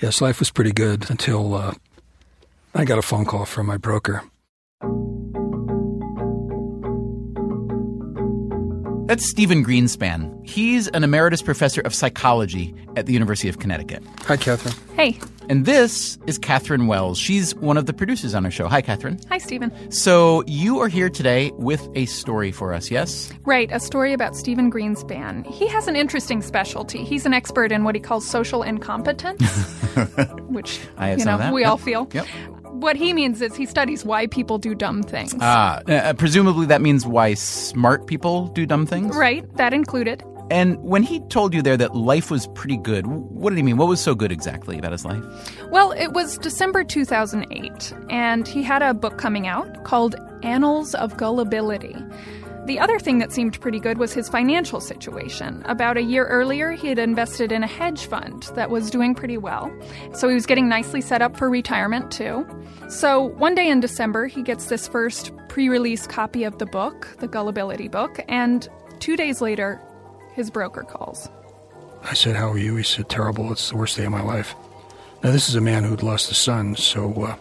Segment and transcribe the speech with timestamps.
[0.00, 1.74] Yes, life was pretty good until uh,
[2.74, 4.22] I got a phone call from my broker.
[9.08, 10.46] That's Stephen Greenspan.
[10.46, 14.02] He's an emeritus professor of psychology at the University of Connecticut.
[14.26, 14.74] Hi, Catherine.
[14.94, 15.18] Hey.
[15.48, 17.16] And this is Catherine Wells.
[17.16, 18.68] She's one of the producers on our show.
[18.68, 19.18] Hi, Catherine.
[19.30, 19.72] Hi, Stephen.
[19.90, 23.32] So you are here today with a story for us, yes?
[23.44, 25.46] Right, a story about Stephen Greenspan.
[25.46, 27.02] He has an interesting specialty.
[27.02, 29.40] He's an expert in what he calls social incompetence,
[30.48, 31.54] which I you know that.
[31.54, 31.70] we yep.
[31.70, 32.08] all feel.
[32.12, 32.26] Yep.
[32.64, 35.34] What he means is he studies why people do dumb things.
[35.40, 39.16] Ah, uh, presumably that means why smart people do dumb things?
[39.16, 40.22] Right, that included.
[40.50, 43.76] And when he told you there that life was pretty good, what did he mean?
[43.76, 45.22] What was so good exactly about his life?
[45.70, 51.16] Well, it was December 2008, and he had a book coming out called Annals of
[51.16, 51.96] Gullibility.
[52.68, 55.62] The other thing that seemed pretty good was his financial situation.
[55.64, 59.38] About a year earlier, he had invested in a hedge fund that was doing pretty
[59.38, 59.74] well.
[60.12, 62.46] So he was getting nicely set up for retirement, too.
[62.90, 67.08] So one day in December, he gets this first pre release copy of the book,
[67.20, 68.68] the Gullibility book, and
[69.00, 69.80] two days later,
[70.38, 71.28] his broker calls.
[72.02, 72.76] I said, How are you?
[72.76, 73.52] He said, Terrible.
[73.52, 74.54] It's the worst day of my life.
[75.22, 77.34] Now, this is a man who'd lost a son, so uh,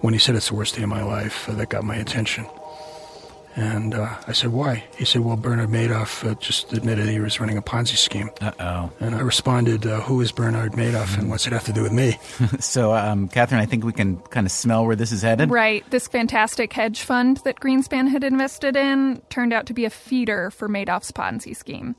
[0.00, 2.46] when he said it's the worst day of my life, uh, that got my attention.
[3.56, 4.84] And uh, I said, why?
[4.96, 8.30] He said, well, Bernard Madoff uh, just admitted he was running a Ponzi scheme.
[8.40, 8.92] Uh oh.
[8.98, 11.92] And I responded, uh, who is Bernard Madoff and what's it have to do with
[11.92, 12.18] me?
[12.58, 15.50] so, um, Catherine, I think we can kind of smell where this is headed.
[15.50, 15.88] Right.
[15.90, 20.50] This fantastic hedge fund that Greenspan had invested in turned out to be a feeder
[20.50, 21.94] for Madoff's Ponzi scheme.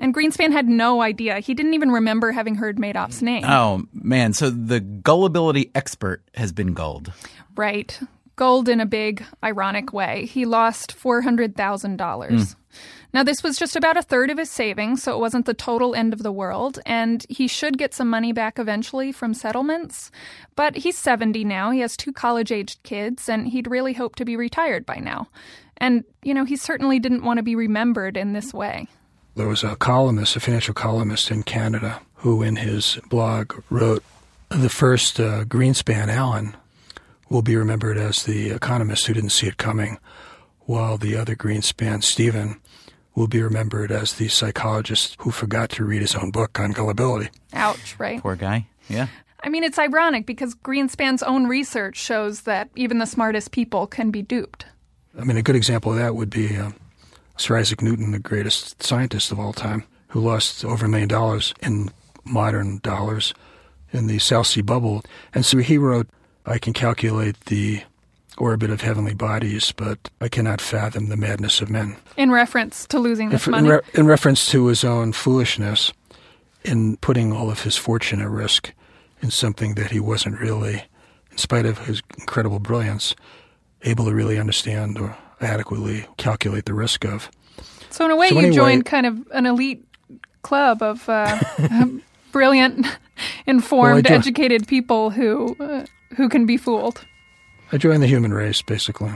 [0.00, 1.38] And Greenspan had no idea.
[1.38, 3.44] He didn't even remember having heard Madoff's name.
[3.44, 4.32] Oh, man.
[4.32, 7.12] So the gullibility expert has been gulled.
[7.54, 7.98] Right
[8.40, 10.24] gold in a big, ironic way.
[10.24, 11.98] He lost $400,000.
[11.98, 12.56] Mm.
[13.12, 15.94] Now, this was just about a third of his savings, so it wasn't the total
[15.94, 20.10] end of the world, and he should get some money back eventually from settlements.
[20.56, 24.24] But he's 70 now, he has two college aged kids, and he'd really hoped to
[24.24, 25.28] be retired by now.
[25.76, 28.88] And, you know, he certainly didn't want to be remembered in this way.
[29.40, 34.04] There was a columnist, a financial columnist in Canada, who in his blog wrote,
[34.50, 36.54] The first uh, Greenspan Alan
[37.30, 39.96] will be remembered as the economist who didn't see it coming,
[40.66, 42.60] while the other Greenspan, Stephen,
[43.14, 47.30] will be remembered as the psychologist who forgot to read his own book on gullibility.
[47.54, 48.20] Ouch, right?
[48.20, 48.66] Poor guy.
[48.90, 49.06] Yeah.
[49.42, 54.10] I mean, it's ironic because Greenspan's own research shows that even the smartest people can
[54.10, 54.66] be duped.
[55.18, 56.72] I mean, a good example of that would be uh,
[57.40, 61.54] Sir Isaac Newton, the greatest scientist of all time, who lost over a million dollars
[61.62, 61.90] in
[62.22, 63.32] modern dollars
[63.92, 65.02] in the South Sea bubble.
[65.32, 66.06] And so he wrote
[66.44, 67.82] I can calculate the
[68.36, 71.96] orbit of heavenly bodies, but I cannot fathom the madness of men.
[72.18, 73.68] In reference to losing this in, money?
[73.68, 75.94] In, re- in, reference to his own foolishness
[76.62, 78.74] in putting all of his fortune at risk
[79.22, 80.84] in something that he wasn't really,
[81.30, 83.16] in spite of his incredible brilliance,
[83.82, 87.30] able to really understand or adequately calculate the risk of.
[87.90, 89.84] So, in a way, so you anyway, joined kind of an elite
[90.42, 91.38] club of uh,
[92.32, 92.86] brilliant,
[93.46, 95.56] informed, well, educated people who.
[95.58, 97.04] Uh, who can be fooled.
[97.72, 99.12] I joined the human race, basically.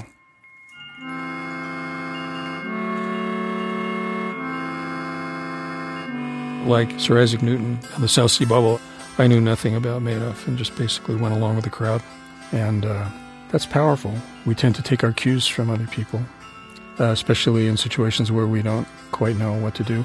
[6.67, 8.81] Like Sir Isaac Newton and the South Sea Bubble,
[9.19, 12.03] I knew nothing about Madoff and just basically went along with the crowd.
[12.53, 13.09] And uh,
[13.55, 14.13] that's powerful.
[14.47, 16.21] We tend to take our cues from other people,
[16.99, 20.05] uh, especially in situations where we don't quite know what to do.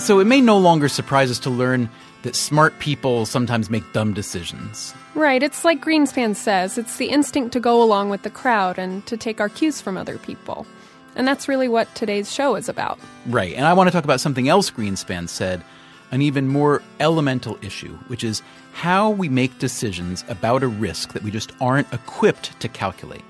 [0.00, 1.88] So it may no longer surprise us to learn
[2.22, 4.92] that smart people sometimes make dumb decisions.
[5.14, 9.06] Right, it's like Greenspan says it's the instinct to go along with the crowd and
[9.06, 10.66] to take our cues from other people.
[11.14, 12.98] And that's really what today's show is about.
[13.26, 15.62] Right, and I want to talk about something else Greenspan said
[16.10, 18.42] an even more elemental issue, which is
[18.72, 23.24] how we make decisions about a risk that we just aren't equipped to calculate.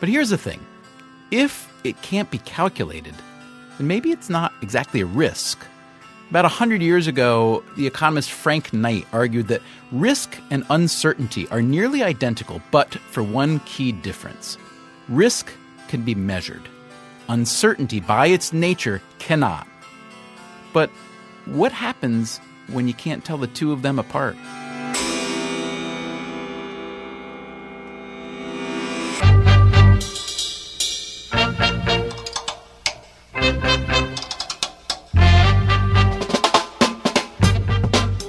[0.00, 0.60] But here's the thing
[1.30, 3.14] if it can't be calculated,
[3.78, 5.64] then maybe it's not exactly a risk.
[6.30, 9.60] About 100 years ago, the economist Frank Knight argued that
[9.90, 14.56] risk and uncertainty are nearly identical, but for one key difference.
[15.08, 15.52] Risk
[15.88, 16.62] can be measured.
[17.28, 19.66] Uncertainty, by its nature, cannot.
[20.72, 20.90] But
[21.46, 24.36] what happens when you can't tell the two of them apart?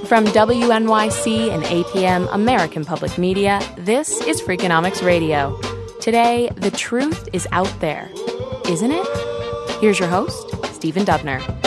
[0.08, 5.60] From WNYC and APM American Public Media, this is Freakonomics Radio.
[6.02, 8.12] Today, the truth is out there,
[8.70, 9.08] isn't it?
[9.80, 11.63] Here's your host, Stephen Dubner.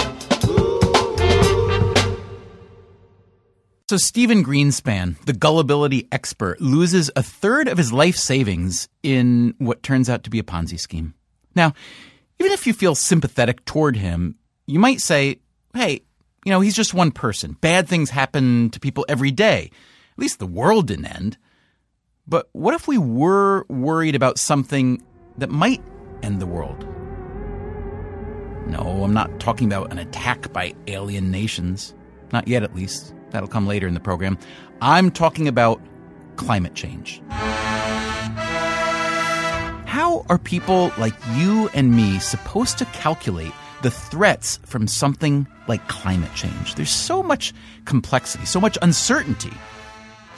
[3.89, 9.85] So, Stephen Greenspan, the gullibility expert, loses a third of his life savings in what
[9.85, 11.15] turns out to be a Ponzi scheme.
[11.55, 11.73] Now,
[12.41, 14.35] even if you feel sympathetic toward him,
[14.67, 15.39] you might say,
[15.73, 16.01] hey,
[16.45, 17.57] you know, he's just one person.
[17.61, 19.71] Bad things happen to people every day.
[20.15, 21.39] At least the world didn't end.
[22.27, 25.01] But what if we were worried about something
[25.39, 25.81] that might
[26.25, 26.85] end the world?
[28.67, 31.95] No, I'm not talking about an attack by alien nations.
[32.33, 33.15] Not yet, at least.
[33.31, 34.39] That'll come later in the program.
[34.81, 35.81] I'm talking about
[36.37, 37.21] climate change.
[39.87, 43.53] How are people like you and me supposed to calculate
[43.83, 46.75] the threats from something like climate change.
[46.75, 47.53] There's so much
[47.85, 49.53] complexity, so much uncertainty.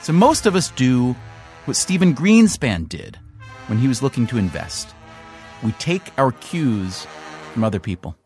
[0.01, 1.15] So most of us do
[1.65, 3.17] what Stephen Greenspan did
[3.65, 4.93] when he was looking to invest.
[5.63, 7.07] We take our cues
[7.53, 8.18] from other people.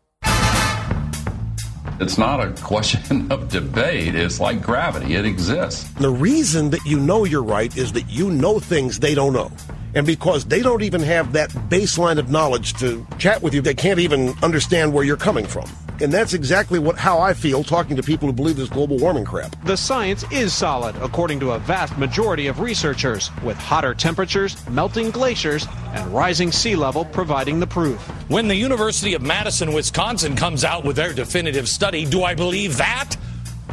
[2.00, 4.14] It's not a question of debate.
[4.16, 5.14] It's like gravity.
[5.14, 5.88] It exists.
[5.92, 9.52] The reason that you know you're right is that you know things they don't know.
[9.94, 13.74] And because they don't even have that baseline of knowledge to chat with you, they
[13.74, 15.70] can't even understand where you're coming from.
[16.00, 19.24] And that's exactly what how I feel talking to people who believe this global warming
[19.24, 19.54] crap.
[19.64, 25.10] The science is solid, according to a vast majority of researchers, with hotter temperatures, melting
[25.10, 28.00] glaciers, and rising sea level providing the proof.
[28.28, 32.76] When the University of Madison, Wisconsin comes out with their definitive study, do I believe
[32.76, 33.16] that?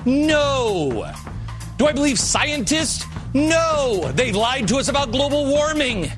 [0.06, 1.12] No.
[1.78, 3.06] Do I believe scientists?
[3.34, 4.12] No.
[4.14, 6.12] They lied to us about global warming.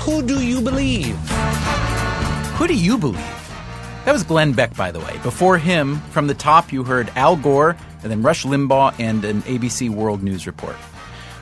[0.00, 1.16] Who do you believe?
[2.56, 3.35] Who do you believe?
[4.06, 5.18] That was Glenn Beck, by the way.
[5.24, 9.42] Before him, from the top, you heard Al Gore, and then Rush Limbaugh, and an
[9.42, 10.76] ABC World News report.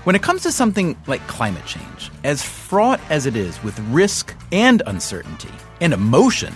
[0.05, 4.35] When it comes to something like climate change, as fraught as it is with risk
[4.51, 5.51] and uncertainty
[5.83, 6.55] and emotion,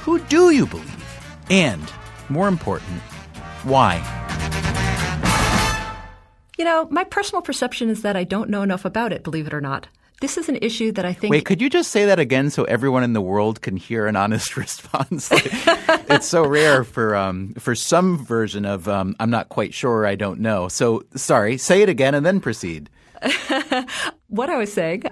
[0.00, 1.20] who do you believe?
[1.48, 1.92] And,
[2.28, 2.98] more important,
[3.62, 4.02] why?
[6.58, 9.54] You know, my personal perception is that I don't know enough about it, believe it
[9.54, 9.86] or not.
[10.20, 11.30] This is an issue that I think.
[11.30, 14.16] Wait, could you just say that again so everyone in the world can hear an
[14.16, 15.30] honest response?
[15.30, 15.50] Like,
[16.10, 20.14] it's so rare for um, for some version of um, I'm not quite sure, I
[20.14, 20.68] don't know.
[20.68, 22.88] So sorry, say it again and then proceed.
[24.28, 25.04] what I was saying,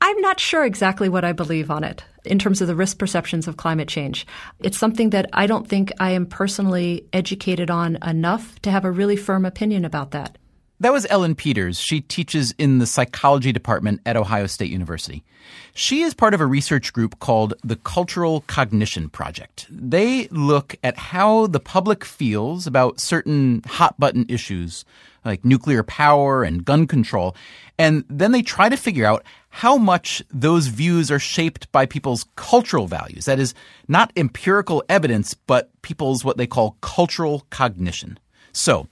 [0.00, 3.48] I'm not sure exactly what I believe on it in terms of the risk perceptions
[3.48, 4.26] of climate change.
[4.60, 8.90] It's something that I don't think I am personally educated on enough to have a
[8.90, 10.36] really firm opinion about that.
[10.78, 11.78] That was Ellen Peters.
[11.80, 15.24] She teaches in the psychology department at Ohio State University.
[15.72, 19.66] She is part of a research group called the Cultural Cognition Project.
[19.70, 24.84] They look at how the public feels about certain hot button issues
[25.24, 27.34] like nuclear power and gun control.
[27.78, 32.26] And then they try to figure out how much those views are shaped by people's
[32.36, 33.24] cultural values.
[33.24, 33.54] That is,
[33.88, 38.18] not empirical evidence, but people's what they call cultural cognition.
[38.52, 38.88] So,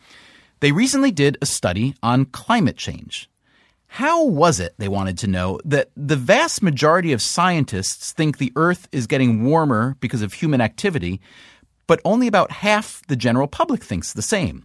[0.64, 3.28] they recently did a study on climate change.
[3.87, 8.50] How was it, they wanted to know, that the vast majority of scientists think the
[8.56, 11.21] Earth is getting warmer because of human activity,
[11.87, 14.64] but only about half the general public thinks the same?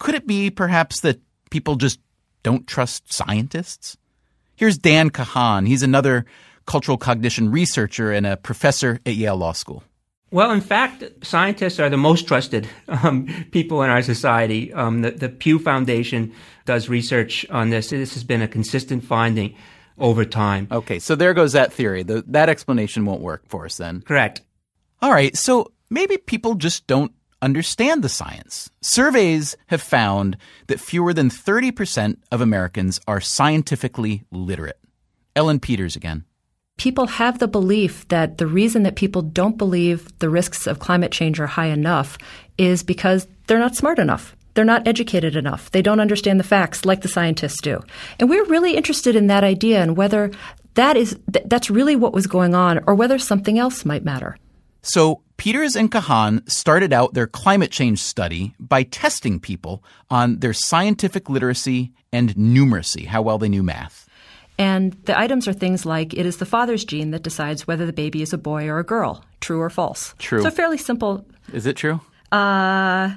[0.00, 2.00] Could it be perhaps that people just
[2.42, 3.96] don't trust scientists?
[4.56, 5.68] Here's Dan Kahan.
[5.68, 6.24] He's another
[6.66, 9.84] cultural cognition researcher and a professor at Yale Law School.
[10.34, 14.72] Well, in fact, scientists are the most trusted um, people in our society.
[14.72, 17.90] Um, the, the, Pew Foundation does research on this.
[17.90, 19.54] This has been a consistent finding
[19.96, 20.66] over time.
[20.72, 22.02] Okay, so there goes that theory.
[22.02, 24.02] The, that explanation won't work for us then.
[24.02, 24.40] Correct.
[25.00, 28.68] All right, so maybe people just don't understand the science.
[28.80, 30.36] Surveys have found
[30.66, 34.80] that fewer than 30% of Americans are scientifically literate.
[35.36, 36.24] Ellen Peters again.
[36.76, 41.12] People have the belief that the reason that people don't believe the risks of climate
[41.12, 42.18] change are high enough
[42.58, 44.34] is because they're not smart enough.
[44.54, 45.70] They're not educated enough.
[45.70, 47.82] They don't understand the facts like the scientists do.
[48.18, 50.30] And we're really interested in that idea and whether
[50.74, 54.36] that is that's really what was going on or whether something else might matter.
[54.82, 60.52] So Peters and Kahan started out their climate change study by testing people on their
[60.52, 64.03] scientific literacy and numeracy, how well they knew math.
[64.58, 67.92] And the items are things like it is the father's gene that decides whether the
[67.92, 70.14] baby is a boy or a girl, true or false.
[70.18, 70.42] True.
[70.42, 71.26] So fairly simple.
[71.52, 72.00] Is it true?
[72.30, 73.10] Uh,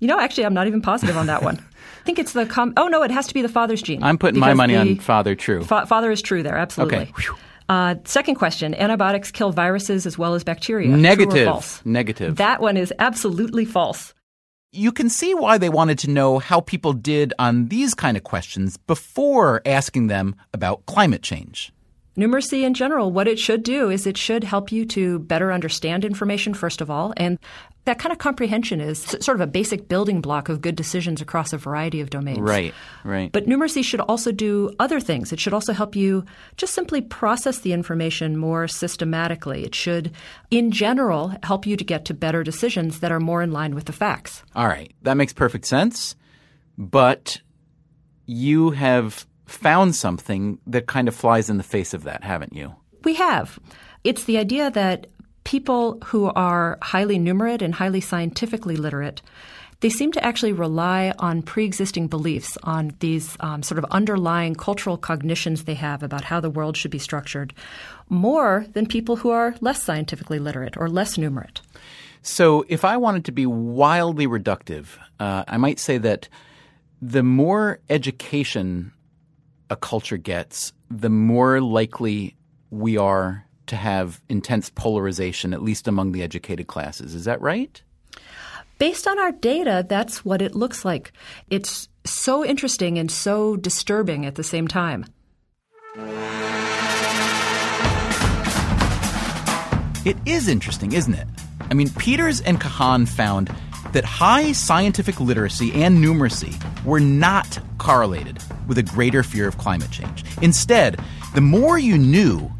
[0.00, 1.58] you know, actually, I'm not even positive on that one.
[1.58, 4.02] I think it's the com- oh no, it has to be the father's gene.
[4.02, 5.34] I'm putting my money on father.
[5.34, 5.62] True.
[5.62, 7.12] Fa- father is true there, absolutely.
[7.18, 7.28] Okay.
[7.68, 10.88] Uh, second question: Antibiotics kill viruses as well as bacteria.
[10.88, 11.46] Negative.
[11.46, 11.80] false?
[11.84, 12.36] Negative.
[12.36, 14.14] That one is absolutely false.
[14.74, 18.22] You can see why they wanted to know how people did on these kind of
[18.22, 21.74] questions before asking them about climate change.
[22.16, 26.06] Numeracy in general, what it should do is it should help you to better understand
[26.06, 27.12] information, first of all.
[27.18, 27.38] And
[27.84, 31.52] that kind of comprehension is sort of a basic building block of good decisions across
[31.52, 32.38] a variety of domains.
[32.38, 32.72] Right,
[33.02, 33.32] right.
[33.32, 35.32] But numeracy should also do other things.
[35.32, 36.24] It should also help you
[36.56, 39.64] just simply process the information more systematically.
[39.64, 40.12] It should,
[40.50, 43.86] in general, help you to get to better decisions that are more in line with
[43.86, 44.44] the facts.
[44.54, 44.92] All right.
[45.02, 46.14] That makes perfect sense.
[46.78, 47.40] But
[48.26, 52.74] you have found something that kind of flies in the face of that, haven't you?
[53.02, 53.58] We have.
[54.04, 55.08] It's the idea that
[55.44, 59.22] people who are highly numerate and highly scientifically literate
[59.82, 64.96] they seem to actually rely on pre-existing beliefs, on these um, sort of underlying cultural
[64.96, 67.52] cognitions they have about how the world should be structured,
[68.08, 71.60] more than people who are less scientifically literate or less numerate.
[72.22, 74.86] So, if I wanted to be wildly reductive,
[75.18, 76.28] uh, I might say that
[77.00, 78.92] the more education
[79.68, 82.36] a culture gets, the more likely
[82.70, 87.14] we are to have intense polarization, at least among the educated classes.
[87.14, 87.82] Is that right?
[88.78, 91.12] Based on our data, that's what it looks like.
[91.50, 95.04] It's so interesting and so disturbing at the same time.
[100.04, 101.28] It is interesting, isn't it?
[101.70, 103.54] I mean, Peters and Kahan found
[103.92, 106.52] that high scientific literacy and numeracy
[106.84, 110.24] were not correlated with a greater fear of climate change.
[110.40, 110.98] Instead,
[111.34, 112.50] the more you knew,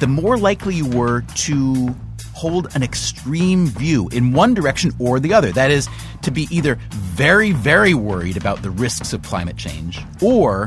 [0.00, 1.94] the more likely you were to
[2.34, 5.52] hold an extreme view in one direction or the other.
[5.52, 5.88] That is,
[6.22, 10.66] to be either very, very worried about the risks of climate change or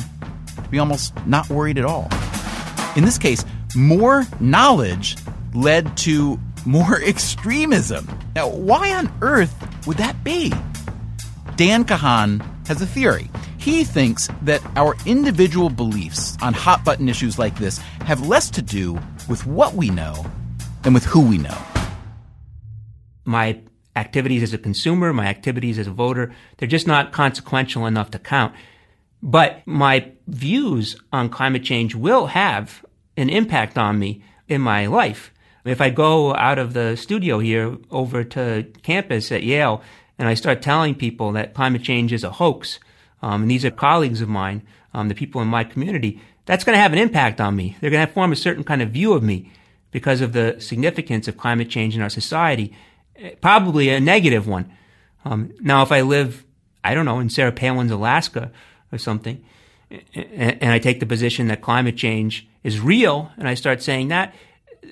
[0.72, 2.10] be almost not worried at all.
[2.96, 5.18] In this case, more knowledge
[5.54, 8.08] led to more extremism.
[8.36, 9.54] Now, why on earth
[9.86, 10.52] would that be?
[11.56, 13.30] Dan Kahan has a theory.
[13.58, 18.62] He thinks that our individual beliefs on hot button issues like this have less to
[18.62, 20.26] do with what we know
[20.84, 21.58] than with who we know.
[23.26, 23.60] My
[23.96, 28.20] activities as a consumer, my activities as a voter, they're just not consequential enough to
[28.20, 28.54] count.
[29.22, 32.86] But my views on climate change will have
[33.18, 35.34] an impact on me in my life.
[35.66, 39.82] If I go out of the studio here over to campus at Yale
[40.18, 42.80] and I start telling people that climate change is a hoax,
[43.22, 44.62] um, and these are colleagues of mine,
[44.94, 47.78] um, the people in my community, that's going to have an impact on me.
[47.80, 49.52] They're going to form a certain kind of view of me
[49.92, 52.74] because of the significance of climate change in our society,
[53.18, 54.72] eh, probably a negative one.
[55.26, 56.46] Um, now, if I live,
[56.84, 58.52] I don't know, in Sarah Palin's Alaska
[58.92, 59.44] or something,
[59.92, 64.08] and, and I take the position that climate change is real, and I start saying
[64.08, 64.34] that,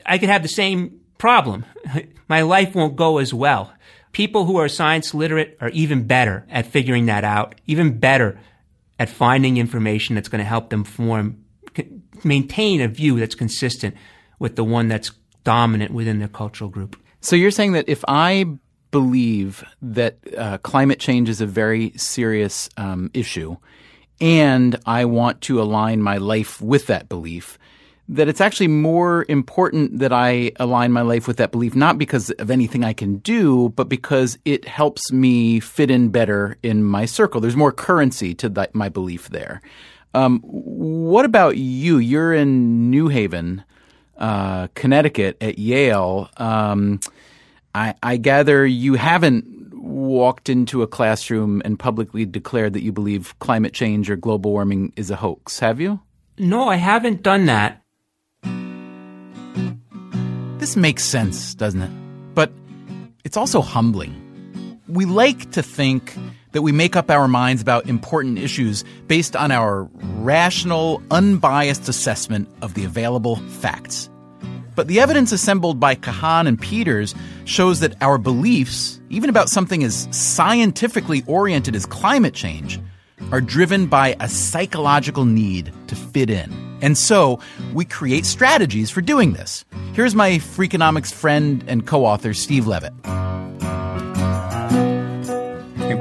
[0.05, 1.65] I could have the same problem.
[2.27, 3.71] My life won't go as well.
[4.11, 8.39] People who are science literate are even better at figuring that out, even better
[8.97, 11.44] at finding information that's going to help them form,
[12.23, 13.95] maintain a view that's consistent
[14.39, 15.11] with the one that's
[15.43, 16.95] dominant within their cultural group.
[17.21, 18.45] So you're saying that if I
[18.91, 23.57] believe that uh, climate change is a very serious um, issue,
[24.21, 27.57] and I want to align my life with that belief,
[28.07, 32.29] that it's actually more important that I align my life with that belief, not because
[32.31, 37.05] of anything I can do, but because it helps me fit in better in my
[37.05, 37.41] circle.
[37.41, 39.61] There's more currency to that, my belief there.
[40.15, 41.97] Um, what about you?
[41.97, 43.65] You're in New Haven,
[44.17, 46.29] uh, Connecticut at Yale.
[46.37, 47.01] Um,
[47.73, 53.37] I, I gather you haven't walked into a classroom and publicly declared that you believe
[53.39, 55.99] climate change or global warming is a hoax, have you?
[56.37, 57.81] No, I haven't done that.
[60.59, 61.91] This makes sense, doesn't it?
[62.33, 62.53] But
[63.25, 64.79] it's also humbling.
[64.87, 66.15] We like to think
[66.55, 72.47] that we make up our minds about important issues based on our rational, unbiased assessment
[72.61, 74.09] of the available facts.
[74.73, 79.83] But the evidence assembled by Kahan and Peters shows that our beliefs, even about something
[79.83, 82.79] as scientifically oriented as climate change,
[83.33, 86.53] are driven by a psychological need to fit in.
[86.81, 87.41] And so
[87.73, 89.65] we create strategies for doing this.
[89.91, 92.93] Here's my Freakonomics friend and co author, Steve Levitt.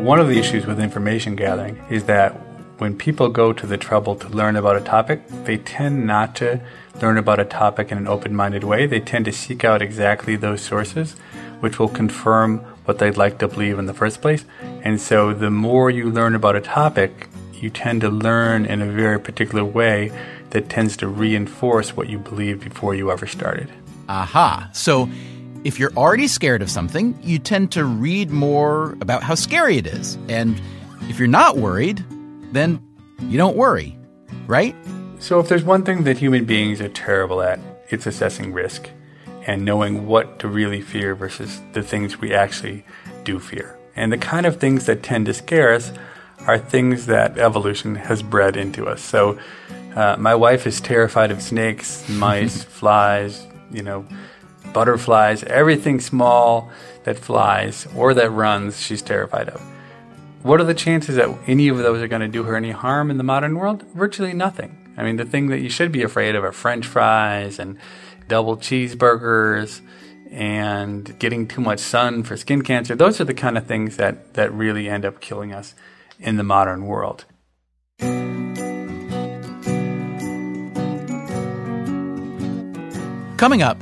[0.05, 2.33] One of the issues with information gathering is that
[2.77, 6.61] when people go to the trouble to learn about a topic, they tend not to
[7.01, 8.85] learn about a topic in an open minded way.
[8.85, 11.13] They tend to seek out exactly those sources
[11.61, 14.45] which will confirm what they'd like to believe in the first place.
[14.83, 18.87] And so the more you learn about a topic, you tend to learn in a
[18.87, 20.13] very particular way
[20.51, 23.73] that tends to reinforce what you believed before you ever started.
[24.11, 24.69] Aha.
[24.75, 25.09] So
[25.65, 29.87] if you're already scared of something, you tend to read more about how scary it
[29.87, 30.19] is.
[30.29, 30.61] And
[31.09, 32.05] if you're not worried,
[32.53, 32.83] then
[33.23, 33.99] you don't worry,
[34.47, 34.77] right?
[35.19, 38.91] So, if there's one thing that human beings are terrible at, it's assessing risk
[39.47, 42.85] and knowing what to really fear versus the things we actually
[43.25, 43.79] do fear.
[43.97, 45.93] And the kind of things that tend to scare us
[46.47, 49.01] are things that evolution has bred into us.
[49.01, 49.39] So,
[49.97, 54.05] uh, my wife is terrified of snakes, mice, flies, you know,
[54.75, 56.71] butterflies, everything small
[57.05, 59.63] that flies or that runs, she's terrified of.
[60.43, 63.11] What are the chances that any of those are going to do her any harm
[63.11, 63.83] in the modern world?
[63.95, 64.77] Virtually nothing.
[64.99, 67.79] I mean, the thing that you should be afraid of are french fries and
[68.29, 69.81] double cheeseburgers
[70.31, 72.95] and getting too much sun for skin cancer.
[72.95, 75.75] Those are the kind of things that, that really end up killing us
[76.21, 77.25] in the modern world.
[83.37, 83.79] Coming up,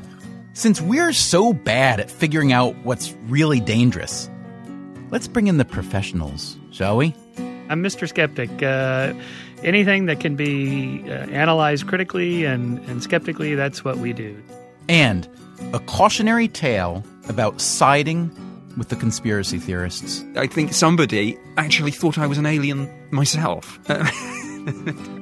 [0.54, 4.30] since we're so bad at figuring out what's really dangerous,
[5.10, 7.14] let's bring in the professionals, shall we?
[7.68, 8.08] I'm Mr.
[8.08, 8.62] Skeptic.
[8.62, 9.14] Uh,
[9.62, 14.42] anything that can be uh, analyzed critically and, and skeptically, that's what we do.
[14.88, 15.28] And
[15.72, 18.30] a cautionary tale about siding
[18.76, 20.24] with the conspiracy theorists.
[20.36, 23.78] I think somebody actually thought I was an alien myself.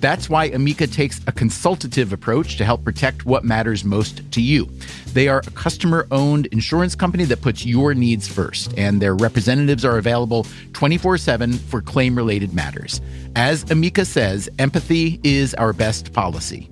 [0.00, 4.68] That's why Amica takes a consultative approach to help protect what matters most to you.
[5.12, 9.84] They are a customer owned insurance company that puts your needs first, and their representatives
[9.84, 13.00] are available 24 7 for claim related matters.
[13.34, 16.70] As Amica says, empathy is our best policy.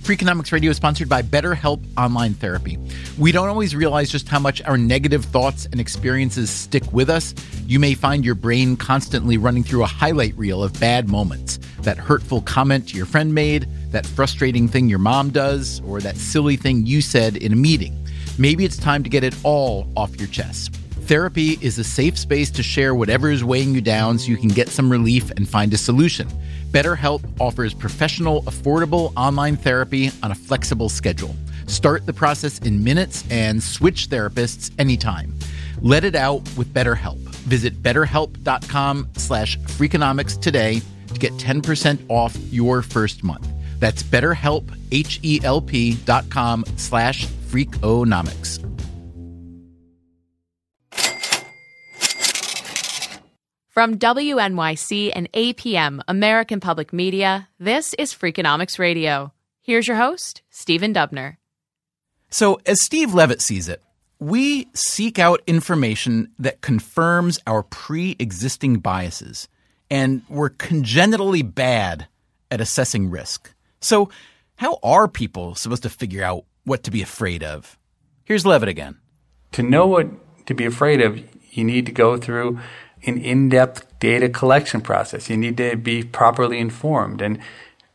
[0.00, 2.78] Freakonomics Radio is sponsored by BetterHelp Online Therapy.
[3.18, 7.34] We don't always realize just how much our negative thoughts and experiences stick with us.
[7.66, 11.98] You may find your brain constantly running through a highlight reel of bad moments that
[11.98, 16.86] hurtful comment your friend made, that frustrating thing your mom does, or that silly thing
[16.86, 17.94] you said in a meeting.
[18.38, 20.74] Maybe it's time to get it all off your chest.
[21.10, 24.48] Therapy is a safe space to share whatever is weighing you down so you can
[24.48, 26.28] get some relief and find a solution.
[26.70, 31.34] BetterHelp offers professional, affordable online therapy on a flexible schedule.
[31.66, 35.34] Start the process in minutes and switch therapists anytime.
[35.80, 37.18] Let it out with BetterHelp.
[37.48, 40.80] Visit betterhelp.com slash freakonomics today
[41.12, 43.48] to get 10% off your first month.
[43.80, 48.69] That's betterhelp, H-E-L-P dot com slash freakonomics.
[53.70, 59.32] From WNYC and APM, American Public Media, this is Freakonomics Radio.
[59.62, 61.36] Here's your host, Stephen Dubner.
[62.30, 63.80] So, as Steve Levitt sees it,
[64.18, 69.46] we seek out information that confirms our pre existing biases,
[69.88, 72.08] and we're congenitally bad
[72.50, 73.54] at assessing risk.
[73.80, 74.10] So,
[74.56, 77.78] how are people supposed to figure out what to be afraid of?
[78.24, 78.98] Here's Levitt again.
[79.52, 80.08] To know what
[80.46, 82.58] to be afraid of, you need to go through
[83.06, 85.30] an in depth data collection process.
[85.30, 87.22] You need to be properly informed.
[87.22, 87.38] And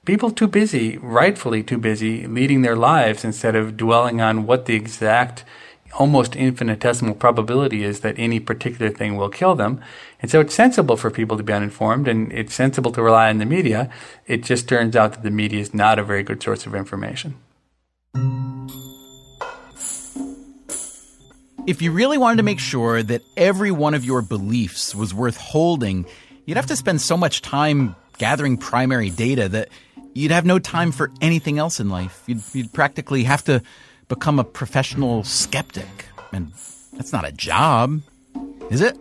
[0.05, 4.75] people too busy, rightfully too busy, leading their lives instead of dwelling on what the
[4.75, 5.43] exact,
[5.97, 9.81] almost infinitesimal probability is that any particular thing will kill them.
[10.21, 13.39] And so it's sensible for people to be uninformed and it's sensible to rely on
[13.39, 13.89] the media.
[14.27, 17.35] It just turns out that the media is not a very good source of information.
[21.67, 25.37] If you really wanted to make sure that every one of your beliefs was worth
[25.37, 26.05] holding,
[26.45, 29.69] you'd have to spend so much time gathering primary data that
[30.13, 32.21] you'd have no time for anything else in life.
[32.27, 33.63] You'd, you'd practically have to
[34.09, 35.87] become a professional skeptic.
[36.31, 36.51] And
[36.93, 38.01] that's not a job,
[38.69, 38.95] is it?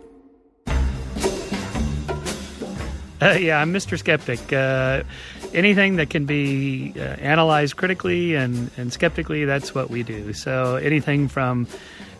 [3.21, 3.97] Uh, yeah, I'm Mr.
[3.97, 4.51] Skeptic.
[4.51, 5.03] Uh,
[5.53, 10.33] anything that can be uh, analyzed critically and, and skeptically, that's what we do.
[10.33, 11.67] So anything from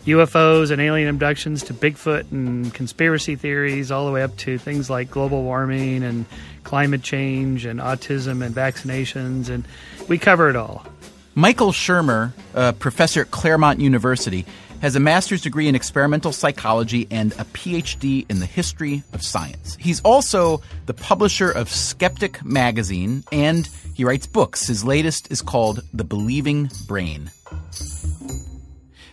[0.05, 4.89] UFOs and alien abductions to Bigfoot and conspiracy theories, all the way up to things
[4.89, 6.25] like global warming and
[6.63, 9.49] climate change and autism and vaccinations.
[9.49, 9.67] And
[10.07, 10.85] we cover it all.
[11.33, 14.45] Michael Shermer, a professor at Claremont University,
[14.81, 19.75] has a master's degree in experimental psychology and a PhD in the history of science.
[19.79, 24.67] He's also the publisher of Skeptic magazine and he writes books.
[24.67, 27.31] His latest is called The Believing Brain.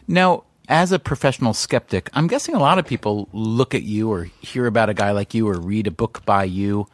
[0.07, 4.25] Now, as a professional skeptic, I'm guessing a lot of people look at you or
[4.41, 6.87] hear about a guy like you or read a book by you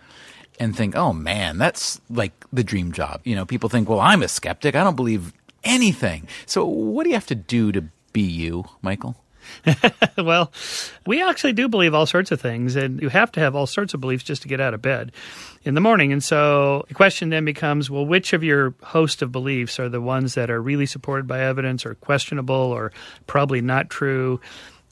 [0.59, 3.21] and think, oh man, that's like the dream job.
[3.25, 4.75] You know, people think, well, I'm a skeptic.
[4.75, 5.33] I don't believe
[5.65, 6.27] anything.
[6.47, 9.17] So what do you have to do to be you, Michael?
[10.19, 10.53] well,
[11.07, 13.95] we actually do believe all sorts of things, and you have to have all sorts
[13.95, 15.13] of beliefs just to get out of bed
[15.65, 16.13] in the morning.
[16.13, 20.01] And so the question then becomes well, which of your host of beliefs are the
[20.01, 22.93] ones that are really supported by evidence or questionable or
[23.27, 24.41] probably not true?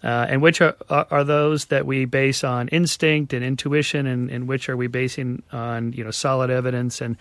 [0.05, 4.47] Uh, and which are, are those that we base on instinct and intuition, and, and
[4.47, 7.17] which are we basing on you know solid evidence and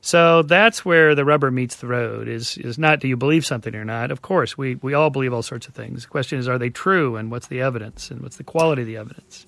[0.00, 2.28] so that's where the rubber meets the road.
[2.28, 4.10] Is is not do you believe something or not?
[4.10, 6.02] Of course, we we all believe all sorts of things.
[6.02, 8.88] The question is, are they true, and what's the evidence, and what's the quality of
[8.88, 9.46] the evidence?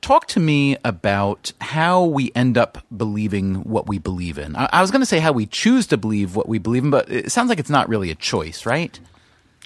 [0.00, 4.56] Talk to me about how we end up believing what we believe in.
[4.56, 6.90] I, I was going to say how we choose to believe what we believe in,
[6.90, 8.98] but it sounds like it's not really a choice, right?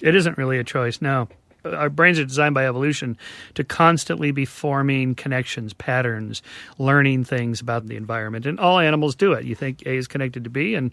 [0.01, 1.29] It isn't really a choice, no
[1.65, 3.17] our brains are designed by evolution
[3.55, 6.41] to constantly be forming connections, patterns,
[6.77, 8.45] learning things about the environment.
[8.45, 9.45] And all animals do it.
[9.45, 10.91] You think A is connected to B, and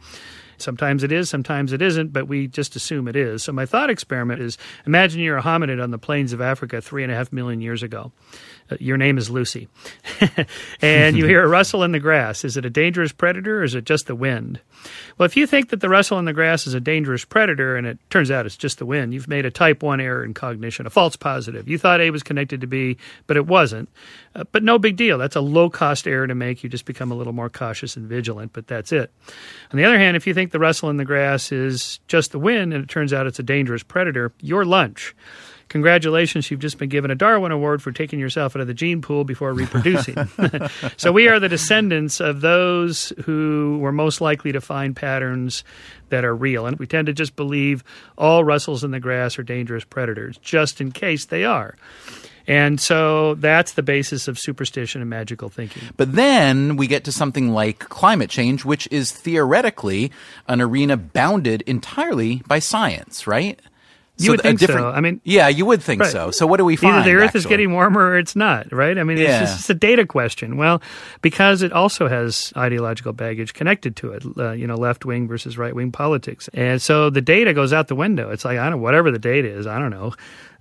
[0.62, 3.42] sometimes it is, sometimes it isn't, but we just assume it is.
[3.42, 7.03] So my thought experiment is imagine you're a hominid on the plains of Africa three
[7.03, 8.12] and a half million years ago.
[8.70, 9.68] Uh, your name is Lucy.
[10.81, 12.44] and you hear a rustle in the grass.
[12.44, 14.61] Is it a dangerous predator or is it just the wind?
[15.18, 17.87] Well, if you think that the rustle in the grass is a dangerous predator and
[17.87, 20.87] it turns out it's just the wind, you've made a type 1 error in cognition,
[20.87, 21.68] a false positive.
[21.68, 22.96] You thought A was connected to B,
[23.27, 23.88] but it wasn't.
[24.35, 25.18] Uh, but no big deal.
[25.18, 26.62] That's a low cost error to make.
[26.62, 29.12] You just become a little more cautious and vigilant, but that's it.
[29.72, 32.38] On the other hand, if you think the rustle in the grass is just the
[32.38, 35.15] wind and it turns out it's a dangerous predator, your lunch.
[35.69, 39.01] Congratulations, you've just been given a Darwin Award for taking yourself out of the gene
[39.01, 40.17] pool before reproducing.
[40.99, 45.65] so we are the descendants of those who were most likely to find patterns
[46.11, 46.67] that are real.
[46.67, 47.83] And we tend to just believe
[48.19, 51.75] all rustles in the grass are dangerous predators, just in case they are.
[52.46, 55.83] And so that's the basis of superstition and magical thinking.
[55.96, 60.11] But then we get to something like climate change, which is theoretically
[60.48, 63.61] an arena bounded entirely by science, right?
[64.18, 64.90] You so would think so.
[64.90, 66.11] I mean, yeah, you would think right.
[66.11, 66.31] so.
[66.31, 66.96] So what do we find?
[66.96, 67.38] Either the Earth actually?
[67.38, 68.96] is getting warmer or it's not, right?
[68.98, 69.40] I mean, it's, yeah.
[69.40, 70.59] just, a data question.
[70.59, 70.83] Well,
[71.22, 75.57] because it also has ideological baggage connected to it, uh, you know, left wing versus
[75.57, 78.31] right wing politics, and so the data goes out the window.
[78.31, 80.12] It's like I don't know, whatever the data is, I don't know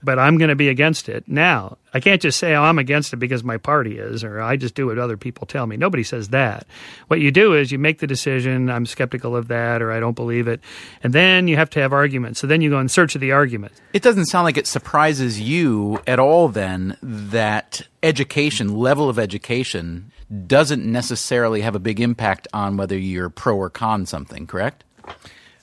[0.04, 1.28] but I'm going to be against it.
[1.28, 4.56] Now, I can't just say, oh, I'm against it because my party is, or I
[4.56, 5.78] just do what other people tell me.
[5.78, 6.66] Nobody says that.
[7.08, 10.16] What you do is you make the decision, I'm skeptical of that, or I don't
[10.16, 10.62] believe it.
[11.04, 12.40] And then you have to have arguments.
[12.40, 13.74] So then you go in search of the argument.
[13.94, 20.12] It doesn't sound like it surprises you at all, then, that education, level of education,
[20.48, 24.84] doesn't necessarily have a big impact on whether you're pro or con something, correct?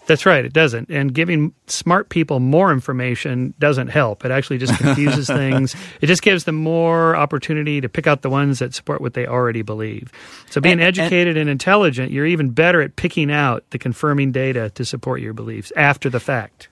[0.09, 0.43] That's right.
[0.43, 0.91] It doesn't.
[0.91, 4.25] And giving smart people more information doesn't help.
[4.25, 5.77] It actually just confuses things.
[6.01, 9.27] It just gives them more opportunity to pick out the ones that support what they
[9.27, 10.11] already believe.
[10.49, 14.33] So being and, educated and, and intelligent, you're even better at picking out the confirming
[14.33, 16.69] data to support your beliefs after the fact.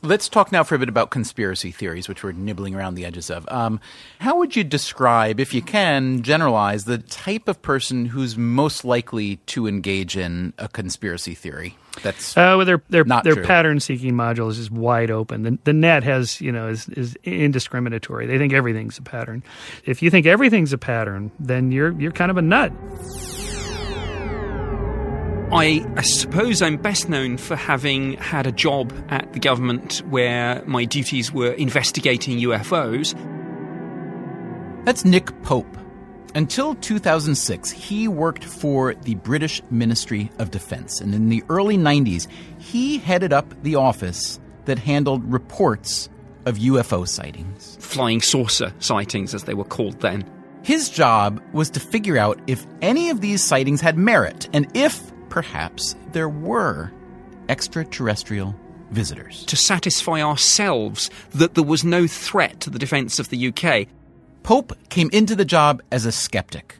[0.00, 3.28] Let's talk now for a bit about conspiracy theories, which we're nibbling around the edges
[3.28, 3.46] of.
[3.50, 3.80] Um,
[4.20, 9.36] how would you describe, if you can, generalize the type of person who's most likely
[9.46, 11.76] to engage in a conspiracy theory?
[12.02, 13.44] That's uh, well, their their not their true.
[13.44, 15.42] pattern seeking module is just wide open.
[15.42, 18.26] The, the net has you know is is indiscriminatory.
[18.26, 19.42] They think everything's a pattern.
[19.84, 22.72] If you think everything's a pattern, then you're you're kind of a nut.
[25.50, 30.62] I, I suppose I'm best known for having had a job at the government where
[30.66, 33.14] my duties were investigating UFOs.
[34.84, 35.78] That's Nick Pope.
[36.38, 41.00] Until 2006, he worked for the British Ministry of Defense.
[41.00, 42.28] And in the early 90s,
[42.60, 46.08] he headed up the office that handled reports
[46.46, 47.76] of UFO sightings.
[47.80, 50.30] Flying saucer sightings, as they were called then.
[50.62, 55.10] His job was to figure out if any of these sightings had merit and if,
[55.30, 56.92] perhaps, there were
[57.48, 58.54] extraterrestrial
[58.92, 59.44] visitors.
[59.46, 63.88] To satisfy ourselves that there was no threat to the defence of the UK.
[64.48, 66.78] Pope came into the job as a skeptic.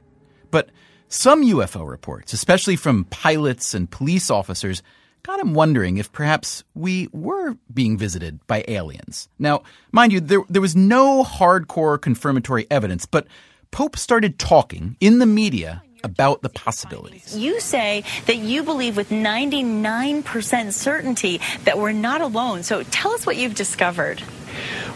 [0.50, 0.70] But
[1.08, 4.82] some UFO reports, especially from pilots and police officers,
[5.22, 9.28] got him wondering if perhaps we were being visited by aliens.
[9.38, 13.26] Now, mind you, there, there was no hardcore confirmatory evidence, but
[13.70, 17.36] Pope started talking in the media about the possibilities.
[17.36, 22.62] You say that you believe with 99% certainty that we're not alone.
[22.62, 24.22] So tell us what you've discovered.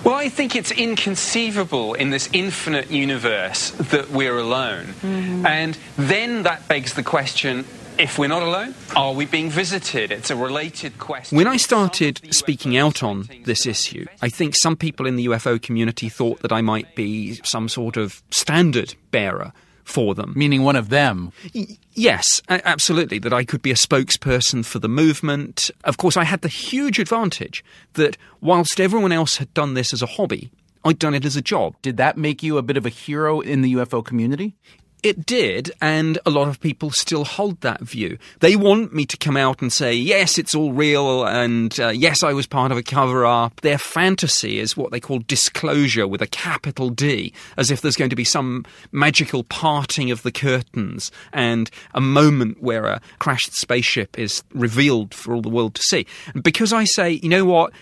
[0.04, 4.86] Well, I think it's inconceivable in this infinite universe that we're alone.
[4.86, 5.46] Mm-hmm.
[5.46, 7.64] And then that begs the question
[7.98, 10.10] if we're not alone, are we being visited?
[10.10, 11.36] It's a related question.
[11.36, 15.60] When I started speaking out on this issue, I think some people in the UFO
[15.60, 19.52] community thought that I might be some sort of standard bearer
[19.84, 20.32] for them.
[20.36, 21.32] Meaning one of them?
[21.54, 23.18] Y- yes, absolutely.
[23.18, 25.70] That I could be a spokesperson for the movement.
[25.84, 27.64] Of course, I had the huge advantage
[27.94, 30.50] that whilst everyone else had done this as a hobby,
[30.84, 31.74] I'd done it as a job.
[31.82, 34.56] Did that make you a bit of a hero in the UFO community?
[35.02, 38.18] It did, and a lot of people still hold that view.
[38.38, 42.22] They want me to come out and say, yes, it's all real, and uh, yes,
[42.22, 43.62] I was part of a cover up.
[43.62, 48.10] Their fantasy is what they call disclosure with a capital D, as if there's going
[48.10, 54.16] to be some magical parting of the curtains and a moment where a crashed spaceship
[54.16, 56.06] is revealed for all the world to see.
[56.40, 57.72] Because I say, you know what?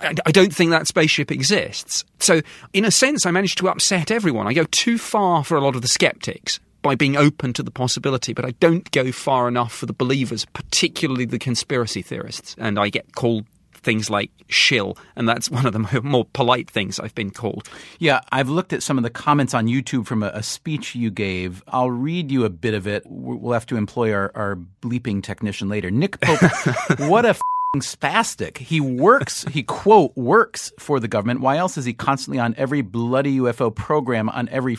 [0.00, 2.04] I don't think that spaceship exists.
[2.18, 4.46] So, in a sense, I managed to upset everyone.
[4.46, 7.70] I go too far for a lot of the skeptics by being open to the
[7.70, 12.54] possibility, but I don't go far enough for the believers, particularly the conspiracy theorists.
[12.58, 13.46] And I get called
[13.84, 17.68] things like shill, and that's one of the more polite things I've been called.
[17.98, 21.10] Yeah, I've looked at some of the comments on YouTube from a, a speech you
[21.10, 21.62] gave.
[21.68, 23.02] I'll read you a bit of it.
[23.06, 25.90] We'll have to employ our, our bleeping technician later.
[25.90, 26.40] Nick Pope,
[26.98, 27.40] what a f-
[27.80, 28.58] spastic.
[28.58, 31.40] He works, he quote, works for the government.
[31.40, 34.76] Why else is he constantly on every bloody UFO program on every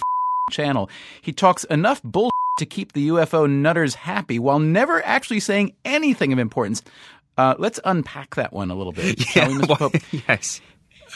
[0.52, 0.90] channel?
[1.22, 6.32] He talks enough bull to keep the UFO nutters happy while never actually saying anything
[6.32, 6.82] of importance.
[7.38, 9.92] Uh, let's unpack that one a little bit, shall we, well,
[10.28, 10.62] yes.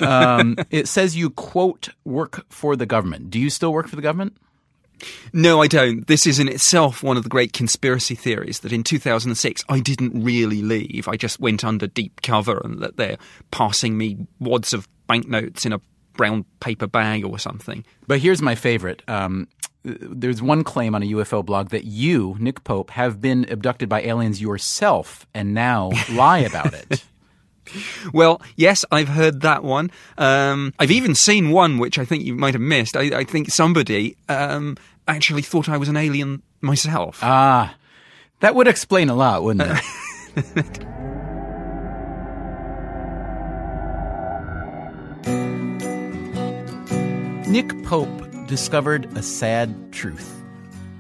[0.02, 3.30] um, it says you quote work for the government.
[3.30, 4.36] Do you still work for the government?
[5.34, 6.08] No, I don't.
[6.08, 10.24] This is in itself one of the great conspiracy theories that in 2006 I didn't
[10.24, 11.08] really leave.
[11.08, 13.18] I just went under deep cover and that they're
[13.52, 15.82] passing me wads of banknotes in a
[16.14, 17.86] brown paper bag or something.
[18.08, 19.04] But here's my favorite.
[19.08, 19.48] Um,
[19.84, 24.02] there's one claim on a UFO blog that you, Nick Pope, have been abducted by
[24.02, 27.06] aliens yourself and now lie about it.
[28.14, 29.92] Well, yes, I've heard that one.
[30.18, 32.96] Um, I've even seen one which I think you might have missed.
[32.98, 34.78] I, I think somebody um,
[35.08, 37.20] actually thought I was an alien myself.
[37.22, 37.76] Ah,
[38.40, 39.70] that would explain a lot, wouldn't
[40.36, 40.86] it?
[47.50, 48.08] Nick Pope
[48.46, 50.36] discovered a sad truth.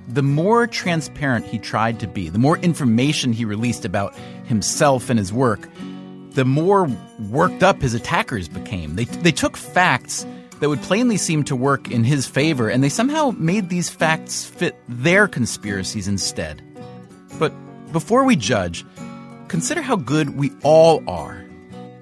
[0.07, 5.19] The more transparent he tried to be, the more information he released about himself and
[5.19, 5.69] his work,
[6.31, 6.89] the more
[7.29, 8.95] worked up his attackers became.
[8.95, 10.25] They, they took facts
[10.59, 14.45] that would plainly seem to work in his favor, and they somehow made these facts
[14.45, 16.61] fit their conspiracies instead.
[17.37, 17.53] But
[17.91, 18.85] before we judge,
[19.47, 21.45] consider how good we all are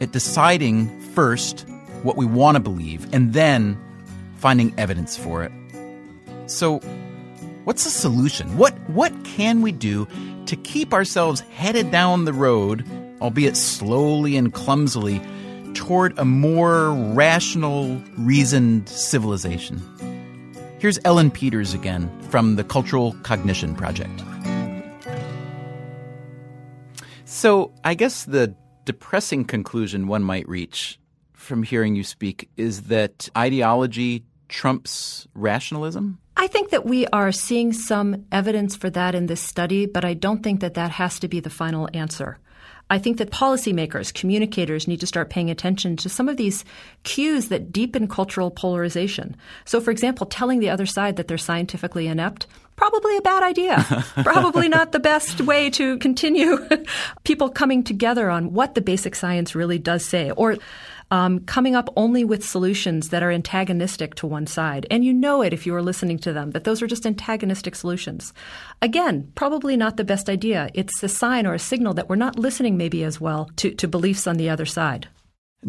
[0.02, 1.66] at deciding first
[2.04, 3.80] what we want to believe and then
[4.38, 5.52] finding evidence for it.
[6.48, 6.80] So,
[7.64, 8.58] what's the solution?
[8.58, 10.08] What what can we do
[10.46, 12.86] to keep ourselves headed down the road,
[13.22, 15.22] albeit slowly and clumsily,
[15.74, 19.82] toward a more rational, reasoned civilization?
[20.80, 24.24] Here's Ellen Peters again from the Cultural Cognition Project.
[27.26, 31.00] So, I guess the depressing conclusion one might reach
[31.34, 36.20] from hearing you speak is that ideology trumps rationalism?
[36.36, 40.14] I think that we are seeing some evidence for that in this study, but I
[40.14, 42.38] don't think that that has to be the final answer.
[42.90, 46.64] I think that policymakers, communicators need to start paying attention to some of these
[47.04, 49.36] cues that deepen cultural polarization.
[49.66, 52.48] So, for example, telling the other side that they're scientifically inept,
[52.78, 53.84] probably a bad idea.
[54.24, 56.66] probably not the best way to continue
[57.26, 60.32] people coming together on what the basic science really does say.
[60.32, 60.58] Or
[61.12, 64.86] um, coming up only with solutions that are antagonistic to one side.
[64.92, 67.76] And you know it if you are listening to them, that those are just antagonistic
[67.76, 68.34] solutions.
[68.82, 70.70] Again, probably not the best idea.
[70.74, 73.88] It's a sign or a signal that we're not listening maybe as well to, to
[73.88, 75.08] beliefs on the other side.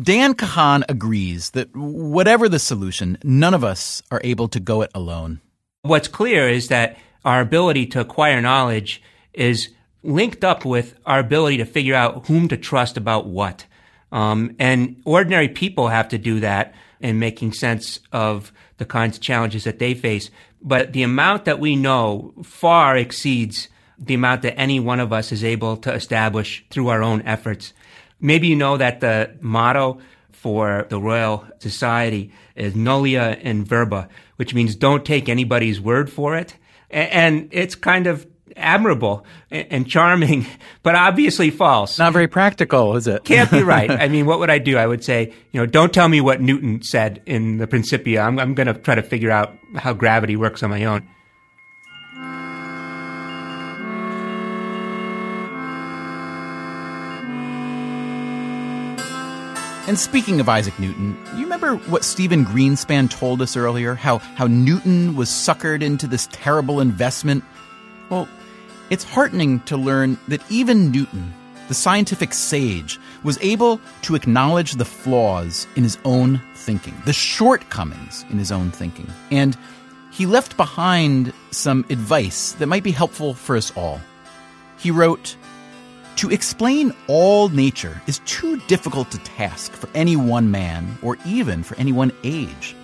[0.00, 4.90] Dan Kahan agrees that whatever the solution, none of us are able to go it
[4.94, 5.40] alone.
[5.82, 9.70] What's clear is that our ability to acquire knowledge is
[10.02, 13.66] linked up with our ability to figure out whom to trust about what.
[14.10, 19.22] Um, and ordinary people have to do that in making sense of the kinds of
[19.22, 20.30] challenges that they face.
[20.62, 23.68] But the amount that we know far exceeds
[23.98, 27.72] the amount that any one of us is able to establish through our own efforts.
[28.20, 34.54] Maybe you know that the motto for the Royal Society is nullius in verba, which
[34.54, 36.54] means don't take anybody's word for it.
[36.90, 40.46] And it's kind of admirable and charming,
[40.82, 41.98] but obviously false.
[41.98, 43.24] Not very practical, is it?
[43.24, 43.90] Can't be right.
[43.90, 44.76] I mean, what would I do?
[44.76, 48.22] I would say, you know, don't tell me what Newton said in the Principia.
[48.22, 51.08] I'm, I'm going to try to figure out how gravity works on my own.
[59.88, 63.94] And speaking of Isaac Newton, you remember what Stephen Greenspan told us earlier?
[63.94, 67.42] How, how Newton was suckered into this terrible investment?
[68.10, 68.28] Well,
[68.90, 71.32] it's heartening to learn that even Newton,
[71.68, 78.24] the scientific sage, was able to acknowledge the flaws in his own thinking, the shortcomings
[78.30, 79.10] in his own thinking.
[79.30, 79.56] And
[80.10, 84.00] he left behind some advice that might be helpful for us all.
[84.78, 85.36] He wrote,
[86.16, 91.62] To explain all nature is too difficult a task for any one man or even
[91.62, 92.74] for any one age.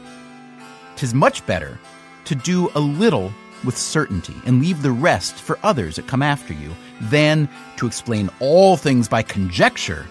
[0.96, 1.78] Tis much better
[2.26, 3.32] to do a little
[3.64, 8.30] with certainty and leave the rest for others that come after you than to explain
[8.40, 10.06] all things by conjecture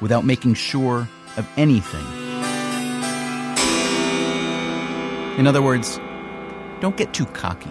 [0.00, 2.04] without making sure of anything.
[5.38, 5.98] In other words,
[6.80, 7.70] don't get too cocky.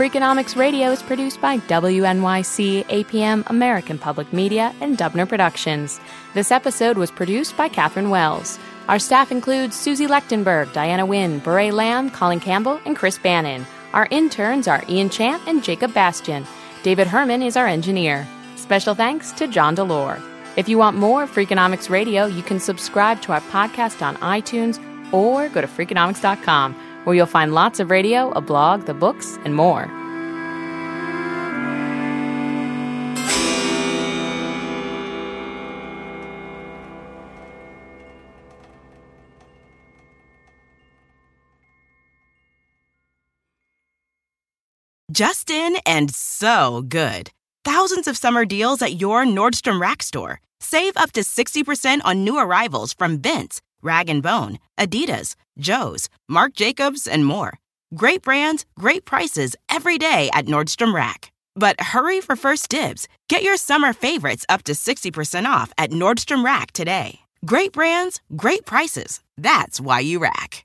[0.00, 6.00] Freakonomics Radio is produced by WNYC, APM, American Public Media, and Dubner Productions.
[6.32, 8.58] This episode was produced by Catherine Wells.
[8.88, 13.66] Our staff includes Susie Lechtenberg, Diana Huynh, Bourree Lam, Colin Campbell, and Chris Bannon.
[13.92, 16.46] Our interns are Ian Chant and Jacob Bastian.
[16.82, 18.26] David Herman is our engineer.
[18.56, 20.18] Special thanks to John Delore.
[20.56, 24.82] If you want more Freakonomics Radio, you can subscribe to our podcast on iTunes
[25.12, 29.54] or go to Freakonomics.com where you'll find lots of radio, a blog, the books, and
[29.54, 29.90] more.
[45.12, 47.30] Justin and so good.
[47.64, 50.40] Thousands of summer deals at your Nordstrom Rack store.
[50.60, 56.54] Save up to 60% on new arrivals from Vince, Rag & Bone, Adidas, Joe's, Marc
[56.54, 57.58] Jacobs, and more.
[57.94, 61.32] Great brands, great prices every day at Nordstrom Rack.
[61.56, 63.08] But hurry for first dibs.
[63.28, 67.20] Get your summer favorites up to 60% off at Nordstrom Rack today.
[67.44, 69.20] Great brands, great prices.
[69.36, 70.64] That's why you rack.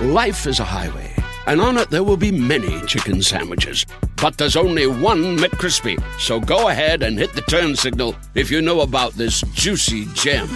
[0.00, 1.14] Life is a highway,
[1.46, 3.84] and on it there will be many chicken sandwiches.
[4.16, 6.02] But there's only one McCrispy.
[6.18, 10.48] So go ahead and hit the turn signal if you know about this juicy gem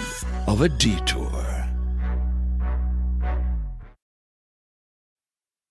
[0.47, 1.44] of a detour.